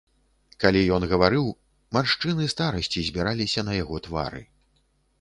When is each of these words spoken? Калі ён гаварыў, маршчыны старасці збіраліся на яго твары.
Калі 0.63 0.79
ён 0.95 1.05
гаварыў, 1.11 1.45
маршчыны 1.97 2.51
старасці 2.57 3.07
збіраліся 3.13 3.61
на 3.71 3.81
яго 3.83 4.05
твары. 4.09 4.43